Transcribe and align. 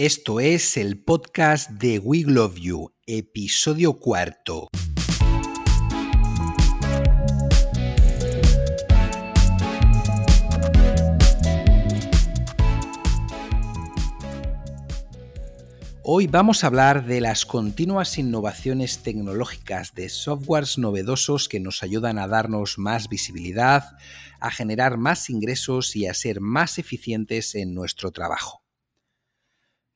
Esto 0.00 0.38
es 0.38 0.76
el 0.76 1.02
podcast 1.02 1.70
de 1.70 1.98
We 1.98 2.22
Love 2.24 2.54
You, 2.60 2.92
episodio 3.04 3.98
cuarto. 3.98 4.68
Hoy 16.04 16.28
vamos 16.28 16.62
a 16.62 16.68
hablar 16.68 17.04
de 17.04 17.20
las 17.20 17.44
continuas 17.44 18.18
innovaciones 18.18 19.02
tecnológicas 19.02 19.96
de 19.96 20.08
softwares 20.10 20.78
novedosos 20.78 21.48
que 21.48 21.58
nos 21.58 21.82
ayudan 21.82 22.20
a 22.20 22.28
darnos 22.28 22.78
más 22.78 23.08
visibilidad, 23.08 23.82
a 24.38 24.52
generar 24.52 24.96
más 24.96 25.28
ingresos 25.28 25.96
y 25.96 26.06
a 26.06 26.14
ser 26.14 26.40
más 26.40 26.78
eficientes 26.78 27.56
en 27.56 27.74
nuestro 27.74 28.12
trabajo. 28.12 28.62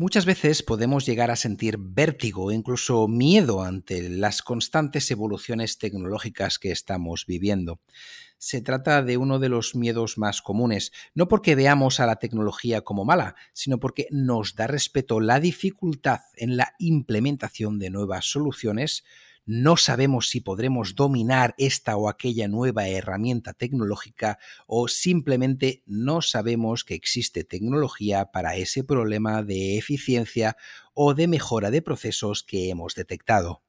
Muchas 0.00 0.24
veces 0.24 0.62
podemos 0.62 1.04
llegar 1.04 1.30
a 1.30 1.36
sentir 1.36 1.76
vértigo 1.78 2.44
o 2.44 2.52
incluso 2.52 3.06
miedo 3.06 3.62
ante 3.62 4.08
las 4.08 4.40
constantes 4.40 5.10
evoluciones 5.10 5.76
tecnológicas 5.76 6.58
que 6.58 6.70
estamos 6.70 7.26
viviendo. 7.26 7.82
Se 8.38 8.62
trata 8.62 9.02
de 9.02 9.18
uno 9.18 9.38
de 9.38 9.50
los 9.50 9.74
miedos 9.74 10.16
más 10.16 10.40
comunes, 10.40 10.90
no 11.14 11.28
porque 11.28 11.54
veamos 11.54 12.00
a 12.00 12.06
la 12.06 12.16
tecnología 12.16 12.80
como 12.80 13.04
mala, 13.04 13.34
sino 13.52 13.78
porque 13.78 14.06
nos 14.10 14.54
da 14.54 14.66
respeto 14.66 15.20
la 15.20 15.38
dificultad 15.38 16.20
en 16.34 16.56
la 16.56 16.72
implementación 16.78 17.78
de 17.78 17.90
nuevas 17.90 18.24
soluciones, 18.24 19.04
no 19.52 19.76
sabemos 19.76 20.28
si 20.28 20.40
podremos 20.40 20.94
dominar 20.94 21.56
esta 21.58 21.96
o 21.96 22.08
aquella 22.08 22.46
nueva 22.46 22.86
herramienta 22.86 23.52
tecnológica 23.52 24.38
o 24.68 24.86
simplemente 24.86 25.82
no 25.86 26.22
sabemos 26.22 26.84
que 26.84 26.94
existe 26.94 27.42
tecnología 27.42 28.26
para 28.26 28.54
ese 28.54 28.84
problema 28.84 29.42
de 29.42 29.76
eficiencia 29.76 30.56
o 30.94 31.14
de 31.14 31.26
mejora 31.26 31.72
de 31.72 31.82
procesos 31.82 32.44
que 32.44 32.70
hemos 32.70 32.94
detectado. 32.94 33.64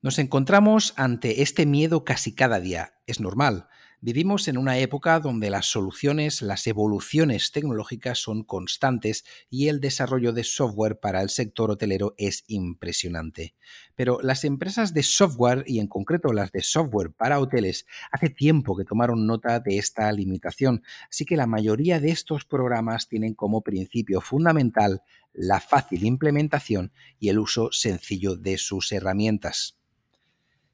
Nos 0.00 0.18
encontramos 0.18 0.94
ante 0.96 1.42
este 1.42 1.66
miedo 1.66 2.04
casi 2.06 2.34
cada 2.34 2.58
día. 2.58 2.94
Es 3.06 3.20
normal. 3.20 3.68
Vivimos 4.04 4.48
en 4.48 4.58
una 4.58 4.78
época 4.78 5.20
donde 5.20 5.48
las 5.48 5.66
soluciones, 5.66 6.42
las 6.42 6.66
evoluciones 6.66 7.52
tecnológicas 7.52 8.18
son 8.18 8.42
constantes 8.42 9.24
y 9.48 9.68
el 9.68 9.78
desarrollo 9.78 10.32
de 10.32 10.42
software 10.42 10.98
para 10.98 11.22
el 11.22 11.28
sector 11.28 11.70
hotelero 11.70 12.12
es 12.18 12.42
impresionante. 12.48 13.54
Pero 13.94 14.18
las 14.20 14.42
empresas 14.42 14.92
de 14.92 15.04
software, 15.04 15.62
y 15.68 15.78
en 15.78 15.86
concreto 15.86 16.32
las 16.32 16.50
de 16.50 16.64
software 16.64 17.12
para 17.12 17.38
hoteles, 17.38 17.86
hace 18.10 18.28
tiempo 18.28 18.76
que 18.76 18.84
tomaron 18.84 19.24
nota 19.24 19.60
de 19.60 19.78
esta 19.78 20.10
limitación, 20.10 20.82
así 21.08 21.24
que 21.24 21.36
la 21.36 21.46
mayoría 21.46 22.00
de 22.00 22.10
estos 22.10 22.44
programas 22.44 23.06
tienen 23.06 23.34
como 23.34 23.60
principio 23.60 24.20
fundamental 24.20 25.02
la 25.32 25.60
fácil 25.60 26.04
implementación 26.04 26.92
y 27.20 27.28
el 27.28 27.38
uso 27.38 27.70
sencillo 27.70 28.34
de 28.34 28.58
sus 28.58 28.90
herramientas. 28.90 29.76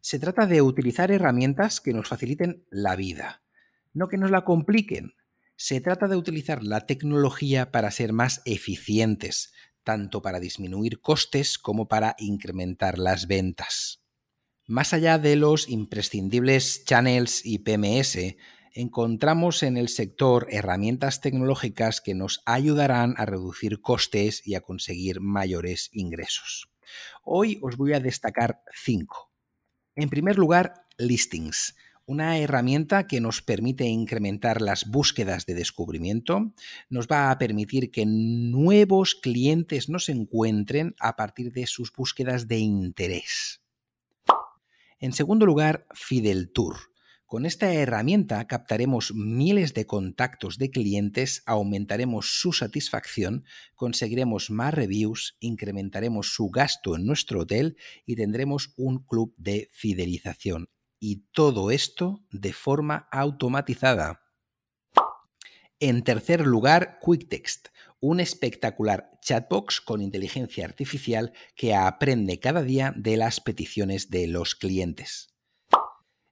Se 0.09 0.19
trata 0.19 0.47
de 0.47 0.63
utilizar 0.63 1.11
herramientas 1.11 1.83
que 1.83 1.93
nos 1.93 2.09
faciliten 2.09 2.65
la 2.71 2.97
vida, 2.97 3.43
no 3.93 4.09
que 4.09 4.17
nos 4.17 4.31
la 4.31 4.43
compliquen. 4.43 5.13
Se 5.55 5.83
trata 5.83 6.09
de 6.09 6.17
utilizar 6.17 6.65
la 6.65 6.87
tecnología 6.87 7.71
para 7.71 7.91
ser 7.91 8.15
más 8.15 8.41
eficientes, 8.47 9.53
tanto 9.85 10.23
para 10.23 10.41
disminuir 10.41 11.03
costes 11.03 11.59
como 11.59 11.89
para 11.89 12.17
incrementar 12.17 12.99
las 12.99 13.27
ventas. 13.27 14.03
Más 14.67 14.95
allá 14.95 15.19
de 15.19 15.37
los 15.37 15.69
imprescindibles 15.69 16.87
channels 16.87 17.45
y 17.45 17.59
PMS, 17.59 18.37
encontramos 18.73 19.63
en 19.63 19.77
el 19.77 19.91
sector 19.91 20.47
herramientas 20.49 21.21
tecnológicas 21.21 22.01
que 22.01 22.15
nos 22.15 22.41
ayudarán 22.47 23.13
a 23.19 23.27
reducir 23.27 23.83
costes 23.83 24.41
y 24.47 24.55
a 24.55 24.63
conseguir 24.63 25.21
mayores 25.21 25.91
ingresos. 25.93 26.71
Hoy 27.25 27.59
os 27.61 27.77
voy 27.77 27.93
a 27.93 28.01
destacar 28.01 28.63
cinco. 28.73 29.29
En 30.01 30.11
primer 30.11 30.39
lugar, 30.39 30.87
listings, 30.97 31.75
una 32.07 32.39
herramienta 32.39 33.09
que 33.09 33.21
nos 33.21 33.43
permite 33.43 33.87
incrementar 33.87 34.63
las 34.63 34.89
búsquedas 34.89 35.45
de 35.45 35.55
descubrimiento, 35.55 36.55
nos 36.89 37.09
va 37.09 37.33
a 37.33 37.39
permitir 37.39 37.91
que 37.91 38.07
nuevos 38.07 39.17
clientes 39.17 39.89
nos 39.89 40.09
encuentren 40.09 40.95
a 41.01 41.17
partir 41.17 41.51
de 41.51 41.67
sus 41.67 41.93
búsquedas 41.93 42.47
de 42.47 42.59
interés. 42.59 43.61
En 45.01 45.13
segundo 45.13 45.47
lugar, 45.47 45.89
Fidel 45.93 46.53
Tour. 46.53 46.77
Con 47.29 47.45
esta 47.45 47.75
herramienta 47.75 48.47
captaremos 48.47 49.13
miles 49.15 49.75
de 49.75 49.85
contactos 49.85 50.57
de 50.57 50.71
clientes, 50.71 51.43
aumentaremos 51.45 52.41
su 52.41 52.55
satisfacción, 52.55 53.45
conseguiremos 53.75 54.49
más 54.49 54.73
reviews, 54.73 55.37
incrementaremos 55.39 56.33
su 56.33 56.49
gasto 56.49 56.97
en 56.97 57.05
nuestro 57.05 57.41
hotel 57.41 57.77
y 58.07 58.17
tendremos 58.17 58.73
un 58.79 59.05
club 59.05 59.35
de 59.37 59.69
fidelización. 59.73 60.71
Y 60.99 61.27
todo 61.33 61.71
esto 61.71 62.25
de 62.31 62.55
forma 62.55 63.11
automatizada. 63.13 64.23
En 65.81 66.05
tercer 66.05 66.47
lugar, 66.47 66.99
QuickText, 67.03 67.69
un 68.01 68.21
espectacular 68.21 69.11
chatbox 69.21 69.83
con 69.83 70.01
inteligencia 70.01 70.65
artificial 70.65 71.35
que 71.55 71.75
aprende 71.75 72.41
cada 72.41 72.63
día 72.63 72.95
de 72.97 73.19
las 73.19 73.43
peticiones 73.43 74.09
de 74.09 74.29
los 74.29 74.55
clientes. 74.55 75.38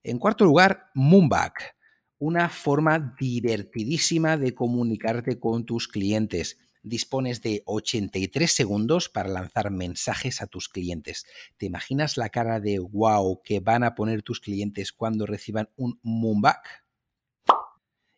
En 0.09 0.21
cuarto 0.21 0.45
lugar, 0.45 0.93
Moonback, 0.95 1.75
una 2.19 2.49
forma 2.49 3.17
divertidísima 3.19 4.37
de 4.37 4.55
comunicarte 4.55 5.41
con 5.41 5.67
tus 5.67 5.89
clientes. 5.89 6.59
Dispones 6.85 7.43
de 7.43 7.65
83 7.67 8.53
segundos 8.53 9.09
para 9.09 9.29
lanzar 9.29 9.73
mensajes 9.73 10.41
a 10.43 10.47
tus 10.47 10.69
clientes. 10.69 11.27
¿Te 11.57 11.67
imaginas 11.67 12.17
la 12.17 12.29
cara 12.29 12.61
de 12.61 12.79
wow 12.79 13.43
que 13.43 13.59
van 13.59 13.83
a 13.83 13.97
poner 13.97 14.23
tus 14.23 14.39
clientes 14.39 14.93
cuando 14.93 15.27
reciban 15.27 15.71
un 15.75 15.99
Moonback? 16.05 16.85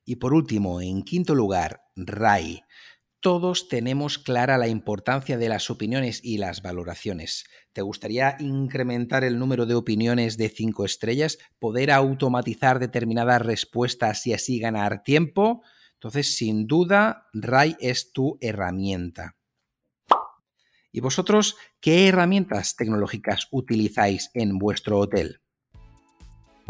Y 0.05 0.17
por 0.17 0.35
último, 0.35 0.83
en 0.83 1.03
quinto 1.03 1.35
lugar, 1.35 1.85
Rai, 1.97 2.65
todos 3.21 3.69
tenemos 3.69 4.19
clara 4.19 4.59
la 4.59 4.69
importancia 4.69 5.39
de 5.39 5.49
las 5.49 5.71
opiniones 5.71 6.21
y 6.23 6.39
las 6.39 6.63
valoraciones. 6.63 7.45
¿Te 7.73 7.83
gustaría 7.83 8.37
incrementar 8.39 9.25
el 9.25 9.39
número 9.39 9.67
de 9.67 9.75
opiniones 9.75 10.37
de 10.37 10.49
5 10.49 10.85
estrellas? 10.85 11.39
¿Poder 11.59 11.91
automatizar 11.91 12.79
determinadas 12.79 13.43
respuestas 13.43 14.27
y 14.27 14.35
así 14.35 14.61
ganar 14.61 15.03
tiempo? 15.03 15.63
Entonces, 15.95 16.37
sin 16.37 16.69
duda, 16.69 17.27
RAI 17.33 17.77
es 17.81 18.13
tu 18.13 18.39
herramienta. 18.41 19.37
¿Y 20.93 21.01
vosotros 21.01 21.57
qué 21.81 22.09
herramientas 22.09 22.77
tecnológicas 22.77 23.49
utilizáis 23.51 24.31
en 24.35 24.59
vuestro 24.59 25.01
hotel? 25.01 25.43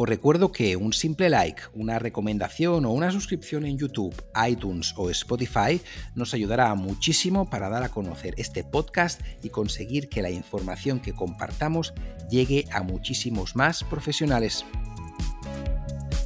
Os 0.01 0.09
recuerdo 0.09 0.53
que 0.53 0.77
un 0.77 0.93
simple 0.93 1.29
like, 1.29 1.61
una 1.75 1.99
recomendación 1.99 2.85
o 2.85 2.93
una 2.93 3.11
suscripción 3.11 3.67
en 3.67 3.79
YouTube, 3.79 4.15
iTunes 4.49 4.95
o 4.97 5.11
Spotify 5.11 5.81
nos 6.15 6.35
ayudará 6.35 6.73
muchísimo 6.77 7.51
para 7.51 7.69
dar 7.69 7.83
a 7.83 7.89
conocer 7.89 8.33
este 8.37 8.63
podcast 8.63 9.21
y 9.43 9.49
conseguir 9.49 10.09
que 10.09 10.23
la 10.23 10.31
información 10.31 11.01
que 11.01 11.15
compartamos 11.15 11.95
llegue 12.31 12.67
a 12.71 12.85
muchísimos 12.85 13.57
más 13.57 13.83
profesionales. 13.83 14.65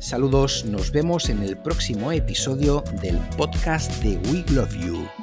Saludos, 0.00 0.66
nos 0.66 0.92
vemos 0.92 1.30
en 1.30 1.42
el 1.42 1.56
próximo 1.56 2.12
episodio 2.12 2.84
del 3.00 3.16
podcast 3.38 3.90
de 4.02 4.18
We 4.28 4.44
Love 4.52 4.76
You. 4.84 5.21